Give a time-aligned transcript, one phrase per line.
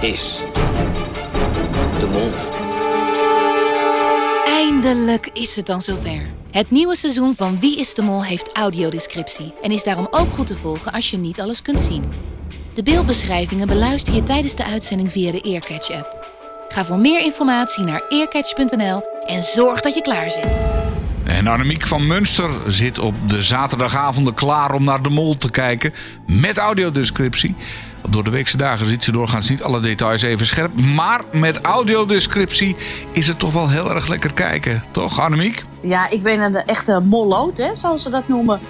[0.00, 0.38] is
[1.98, 2.30] de mol.
[4.46, 6.20] Eindelijk is het dan zover.
[6.50, 10.46] Het nieuwe seizoen van Wie is de Mol heeft audiodescriptie en is daarom ook goed
[10.46, 12.04] te volgen als je niet alles kunt zien.
[12.74, 16.30] De beeldbeschrijvingen beluister je tijdens de uitzending via de Earcatch-app.
[16.68, 20.87] Ga voor meer informatie naar earcatch.nl en zorg dat je klaar zit.
[21.28, 25.94] En Annemiek van Munster zit op de zaterdagavonden klaar om naar de mol te kijken
[26.26, 27.54] met audiodescriptie.
[28.10, 30.80] Door de weekse dagen ziet ze doorgaans niet alle details even scherp.
[30.80, 32.76] Maar met audiodescriptie
[33.12, 34.82] is het toch wel heel erg lekker kijken.
[34.90, 35.64] Toch, Annemiek?
[35.80, 38.60] Ja, ik ben een echte molloot, hè, zoals ze dat noemen.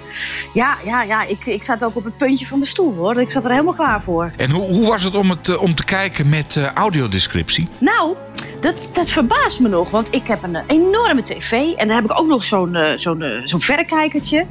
[0.53, 3.21] Ja, ja, ja ik, ik zat ook op het puntje van de stoel, hoor.
[3.21, 4.31] Ik zat er helemaal klaar voor.
[4.37, 7.67] En hoe, hoe was het om, het, eh, om te kijken met uh, audiodescriptie?
[7.77, 8.15] Nou,
[8.61, 9.89] dat, dat verbaast me nog.
[9.89, 11.51] Want ik heb een eh, enorme tv.
[11.51, 14.45] En dan heb ik ook nog zo'n uh, zo'n zo'n verrekijkertje.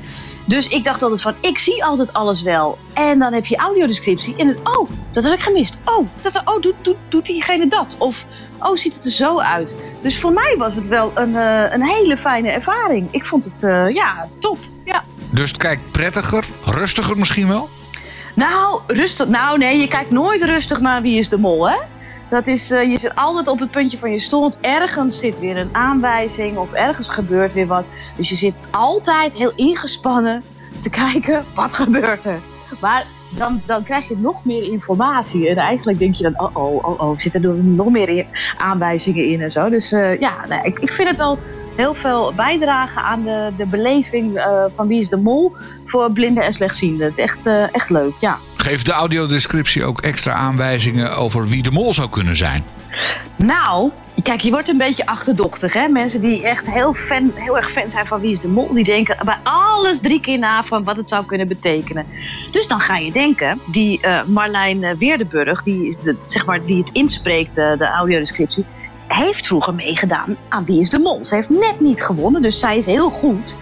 [0.46, 2.78] Dus ik dacht altijd van, ik zie altijd alles wel.
[2.92, 4.36] En dan heb je audiodescriptie.
[4.36, 5.80] En het, oh, dat had ik gemist.
[5.84, 7.96] Oh, dat, oh doet, doet, doet diegene dat?
[7.98, 8.24] Of
[8.58, 9.76] oh, ziet het er zo uit?
[10.02, 13.08] Dus voor mij was het wel een, uh, een hele fijne ervaring.
[13.10, 14.58] Ik vond het, uh, ja, top.
[14.84, 15.04] Ja.
[15.30, 17.68] Dus het kijkt prettiger, rustiger misschien wel?
[18.34, 19.28] Nou, rustig.
[19.28, 21.76] Nou, nee, je kijkt nooit rustig naar wie is de mol, hè?
[22.30, 24.58] Dat is, uh, je zit altijd op het puntje van je stond.
[24.60, 27.84] Ergens zit weer een aanwijzing of ergens gebeurt weer wat.
[28.16, 30.42] Dus je zit altijd heel ingespannen
[30.80, 32.40] te kijken, wat gebeurt er?
[32.80, 35.48] Maar dan, dan krijg je nog meer informatie.
[35.48, 38.26] En eigenlijk denk je dan, oh, oh, oh, oh zitten er nog meer
[38.58, 39.68] aanwijzingen in en zo.
[39.68, 41.38] Dus uh, ja, ik, ik vind het al
[41.76, 45.52] heel veel bijdragen aan de, de beleving uh, van Wie is de Mol
[45.84, 47.06] voor blinden en slechtzienden.
[47.06, 48.38] Het is echt, echt leuk, ja.
[48.68, 52.64] Geeft de audiodescriptie ook extra aanwijzingen over wie de mol zou kunnen zijn?
[53.36, 53.90] Nou,
[54.22, 55.72] kijk, je wordt een beetje achterdochtig.
[55.72, 55.88] Hè?
[55.88, 58.74] Mensen die echt heel, fan, heel erg fan zijn van Wie is de Mol...
[58.74, 62.06] die denken bij alles drie keer na van wat het zou kunnen betekenen.
[62.52, 65.62] Dus dan ga je denken, die uh, Marlijn Weerdenburg...
[65.62, 68.64] Die, zeg maar, die het inspreekt, uh, de audiodescriptie...
[69.06, 71.24] heeft vroeger meegedaan aan Wie is de Mol.
[71.24, 73.56] Ze heeft net niet gewonnen, dus zij is heel goed.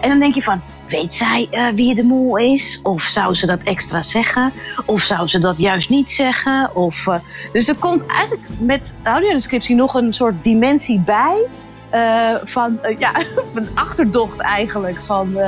[0.00, 2.80] En dan denk je van, weet zij uh, wie de mol is?
[2.82, 4.52] Of zou ze dat extra zeggen?
[4.86, 6.76] Of zou ze dat juist niet zeggen?
[6.76, 7.14] Of, uh,
[7.52, 11.46] dus er komt eigenlijk met audiodescriptie nog een soort dimensie bij.
[11.94, 13.12] Uh, van ja,
[13.54, 15.00] een achterdocht eigenlijk.
[15.00, 15.38] Van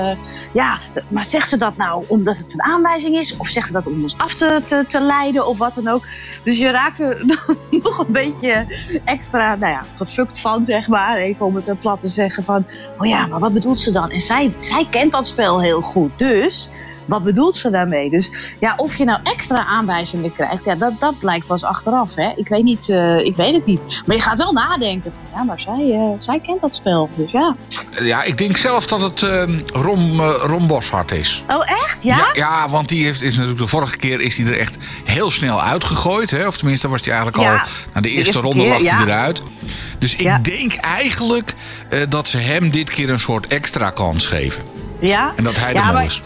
[0.53, 3.37] ja, maar zegt ze dat nou omdat het een aanwijzing is?
[3.37, 5.47] Of zegt ze dat om ons af te, te, te leiden?
[5.47, 6.07] Of wat dan ook.
[6.45, 7.25] Dus je raakt er
[7.83, 8.67] nog een beetje
[9.05, 11.17] extra, nou ja, gefukt van, zeg maar.
[11.17, 12.67] Even om het plat te zeggen van,
[12.99, 14.11] oh ja, maar wat bedoelt ze dan?
[14.11, 16.19] En zij, zij kent dat spel heel goed.
[16.19, 16.71] Dus
[17.05, 18.11] wat bedoelt ze daarmee?
[18.11, 22.15] Dus ja, of je nou extra aanwijzingen krijgt, ja, dat, dat blijkt pas achteraf.
[22.15, 22.33] Hè?
[22.35, 23.81] Ik, weet niet, uh, ik weet het niet.
[24.07, 27.11] Maar je gaat wel nadenken van ja, maar zij, uh, zij kent dat spel.
[27.15, 27.57] Dus ja.
[28.01, 29.43] Ja, ik denk zelf dat het uh,
[29.73, 31.45] Rom, Rom Boshart is.
[31.49, 32.03] Oh, echt?
[32.03, 32.17] Ja?
[32.17, 35.31] Ja, ja want die heeft, is natuurlijk de vorige keer is hij er echt heel
[35.31, 36.31] snel uitgegooid.
[36.31, 36.47] Hè?
[36.47, 37.59] Of tenminste was hij eigenlijk ja, al...
[37.95, 39.03] Na de eerste, de eerste ronde lag hij ja.
[39.03, 39.43] eruit.
[39.99, 41.55] Dus ik denk eigenlijk
[42.09, 44.63] dat ze hem dit keer een soort extra kans geven.
[44.99, 45.33] Ja?
[45.37, 46.21] En dat hij de mol is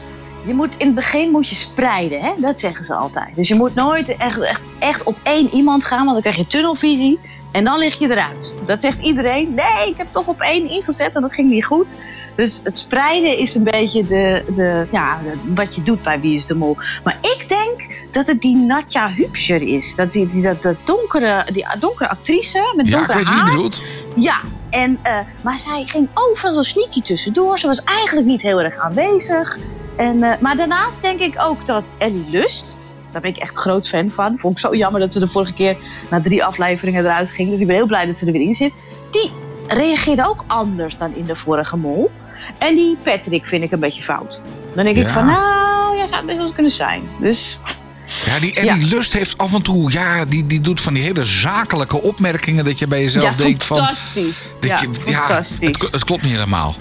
[0.47, 2.33] je moet in het begin moet je spreiden, hè?
[2.39, 3.34] dat zeggen ze altijd.
[3.34, 6.47] Dus je moet nooit echt, echt, echt op één iemand gaan, want dan krijg je
[6.47, 7.19] tunnelvisie
[7.53, 8.53] en dan lig je eruit.
[8.65, 9.55] Dat zegt iedereen.
[9.55, 11.97] Nee, ik heb toch op één ingezet en dat ging niet goed.
[12.37, 15.19] Dus het spreiden is een beetje de, de, ja,
[15.55, 16.77] wat je doet bij Wie is de Mol.
[17.05, 19.95] Maar ik denk dat het die Natja Hübscher is.
[19.95, 23.45] Dat die, die, dat, dat donkere, die donkere actrice met ja, donkere ik weet haar.
[23.45, 23.83] wie je bedoelt.
[24.15, 24.41] Ja,
[24.71, 27.59] en, uh, maar zij ging overal zo sneaky tussendoor.
[27.59, 29.59] Ze was eigenlijk niet heel erg aanwezig.
[29.97, 32.79] En, uh, maar daarnaast denk ik ook dat Ellie Lust,
[33.12, 34.39] daar ben ik echt groot fan van.
[34.39, 35.77] Vond ik zo jammer dat ze de vorige keer
[36.11, 37.51] na drie afleveringen eruit ging.
[37.51, 38.73] Dus ik ben heel blij dat ze er weer in zit.
[39.11, 39.31] Die
[39.67, 42.11] reageerde ook anders dan in de vorige mol.
[42.59, 44.41] En die Patrick vind ik een beetje fout.
[44.75, 45.03] Dan denk ja.
[45.03, 47.03] ik van, nou, ja, zou het best wel kunnen zijn.
[47.21, 47.59] Dus...
[48.25, 48.95] Ja, die Ellie ja.
[48.97, 52.78] Lust heeft af en toe, ja, die, die doet van die hele zakelijke opmerkingen dat
[52.78, 53.77] je bij jezelf ja, denkt van...
[53.77, 54.47] fantastisch.
[54.61, 55.69] Dat ja, je, fantastisch.
[55.69, 56.75] Het, het, klopt niet helemaal.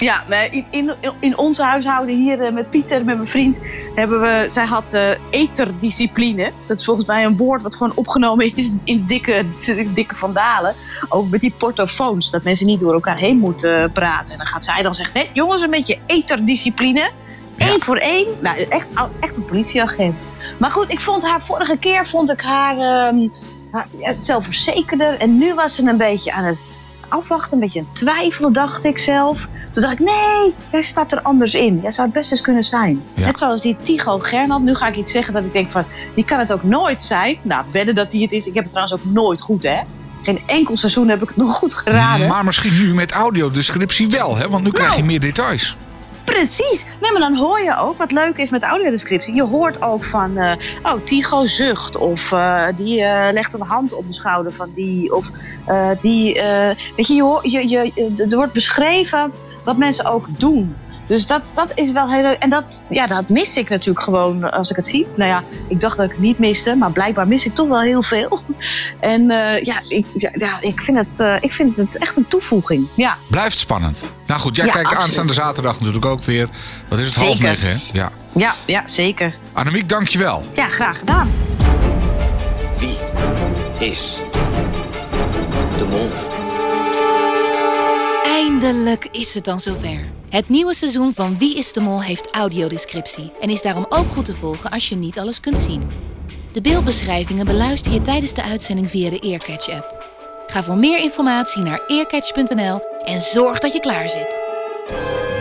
[0.00, 3.58] Ja, in, in, in ons huishouden hier met Pieter, met mijn vriend,
[3.94, 4.44] hebben we.
[4.48, 6.52] Zij had uh, eterdiscipline.
[6.66, 9.44] Dat is volgens mij een woord wat gewoon opgenomen is in dikke,
[9.94, 10.74] dikke vandalen.
[11.08, 12.30] Ook met die portofoons.
[12.30, 14.32] Dat mensen niet door elkaar heen moeten praten.
[14.32, 17.10] En dan gaat zij dan zeggen: nee, jongens, een beetje eterdiscipline.
[17.58, 17.78] Eén ja.
[17.78, 18.26] voor één.
[18.40, 18.88] Nou, echt,
[19.20, 20.14] echt een politieagent.
[20.58, 23.30] Maar goed, ik vond haar vorige keer vond ik haar, um,
[23.70, 25.18] haar ja, zelfverzekerder.
[25.18, 26.64] En nu was ze een beetje aan het
[27.10, 29.48] afwachten, een beetje aan twijfelen, dacht ik zelf.
[29.70, 31.78] Toen dacht ik, nee, jij staat er anders in.
[31.82, 33.02] Jij zou het best eens kunnen zijn.
[33.14, 33.24] Ja.
[33.26, 34.64] Net zoals die Tigo Gernand.
[34.64, 35.84] Nu ga ik iets zeggen dat ik denk van,
[36.14, 37.38] die kan het ook nooit zijn.
[37.42, 38.46] Nou, wedden dat die het is.
[38.46, 39.78] Ik heb het trouwens ook nooit goed, hè.
[40.22, 42.28] Geen enkel seizoen heb ik het nog goed geraden.
[42.28, 44.48] Maar misschien nu met audiodescriptie wel, hè?
[44.48, 45.06] Want nu krijg je Nou.
[45.06, 45.74] meer details.
[46.24, 46.86] Precies.
[47.00, 50.36] Nee, maar dan hoor je ook, wat leuk is met audiodescriptie, je hoort ook van,
[50.36, 51.96] eh, oh, Tigo zucht.
[51.96, 55.14] Of eh, die eh, legt een hand op de schouder van die.
[55.14, 55.30] Of
[56.00, 56.34] die,
[56.96, 59.32] weet je, je, je, je, er wordt beschreven
[59.64, 60.76] wat mensen ook doen.
[61.10, 62.38] Dus dat, dat is wel heel leuk.
[62.38, 65.06] En dat, ja, dat mis ik natuurlijk gewoon als ik het zie.
[65.16, 67.80] Nou ja, ik dacht dat ik het niet miste, maar blijkbaar mis ik toch wel
[67.80, 68.40] heel veel.
[69.00, 72.88] En uh, ja, ik, ja, ik, vind het, uh, ik vind het echt een toevoeging.
[72.96, 73.16] Ja.
[73.28, 74.04] Blijft spannend.
[74.26, 75.06] Nou goed, jij ja, kijkt absoluut.
[75.06, 76.48] aanstaande zaterdag natuurlijk ook weer.
[76.88, 77.28] Wat is het, zeker.
[77.28, 77.76] half negen, hè?
[77.92, 78.10] Ja.
[78.34, 79.34] Ja, ja, zeker.
[79.52, 80.44] Annemiek, dankjewel.
[80.54, 81.30] Ja, graag gedaan.
[82.78, 82.98] Wie
[83.78, 84.16] is
[85.78, 86.29] de mol?
[88.62, 90.00] Eindelijk is het dan zover.
[90.28, 94.24] Het nieuwe seizoen van Wie is de Mol heeft audiodescriptie en is daarom ook goed
[94.24, 95.86] te volgen als je niet alles kunt zien.
[96.52, 100.08] De beeldbeschrijvingen beluister je tijdens de uitzending via de Earcatch-app.
[100.46, 104.40] Ga voor meer informatie naar earcatch.nl en zorg dat je klaar zit.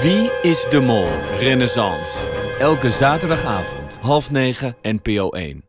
[0.02, 1.08] Wie is de Mol?
[1.40, 2.18] Renaissance.
[2.60, 5.69] Elke zaterdagavond, half negen, NPO 1.